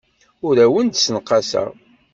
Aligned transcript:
Ur 0.47 0.55
awen-d-ssenqaseɣ. 0.65 1.67